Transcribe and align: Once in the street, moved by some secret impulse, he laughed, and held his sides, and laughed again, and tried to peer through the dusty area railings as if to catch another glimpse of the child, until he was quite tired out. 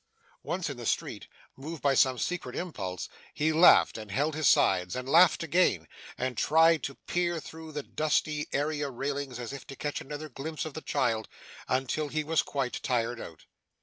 Once 0.41 0.67
in 0.67 0.77
the 0.77 0.85
street, 0.87 1.27
moved 1.55 1.79
by 1.83 1.93
some 1.93 2.17
secret 2.17 2.55
impulse, 2.55 3.07
he 3.35 3.53
laughed, 3.53 3.99
and 3.99 4.09
held 4.09 4.33
his 4.33 4.47
sides, 4.47 4.95
and 4.95 5.07
laughed 5.07 5.43
again, 5.43 5.87
and 6.17 6.37
tried 6.39 6.81
to 6.81 6.95
peer 7.05 7.39
through 7.39 7.71
the 7.71 7.83
dusty 7.83 8.47
area 8.51 8.89
railings 8.89 9.37
as 9.37 9.53
if 9.53 9.67
to 9.67 9.75
catch 9.75 10.01
another 10.01 10.27
glimpse 10.27 10.65
of 10.65 10.73
the 10.73 10.81
child, 10.81 11.27
until 11.67 12.07
he 12.07 12.23
was 12.23 12.41
quite 12.41 12.81
tired 12.81 13.21
out. 13.21 13.45